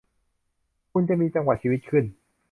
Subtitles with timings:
[0.91, 2.05] คุณจะมีจังหวะชีวิตขึ้น